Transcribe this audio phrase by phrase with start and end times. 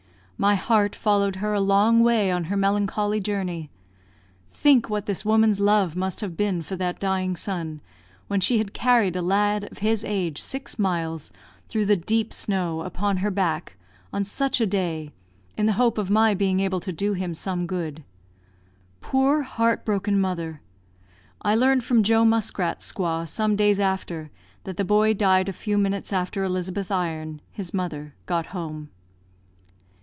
[0.41, 3.69] My heart followed her a long way on her melancholy journey.
[4.47, 7.79] Think what this woman's love must have been for that dying son,
[8.27, 11.31] when she had carried a lad of his age six miles,
[11.69, 13.77] through the deep snow, upon her back,
[14.11, 15.11] on such a day,
[15.59, 18.03] in the hope of my being able to do him some good.
[18.99, 20.59] Poor heart broken mother!
[21.43, 24.31] I learned from Joe Muskrat's squaw some days after
[24.63, 28.89] that the boy died a few minutes after Elizabeth Iron, his mother, got home.